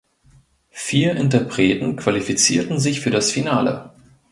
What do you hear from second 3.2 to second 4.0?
Finale.